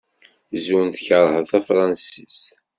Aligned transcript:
Zun 0.63 0.87
tkerheḍ 0.89 1.43
tanfransist? 1.51 2.43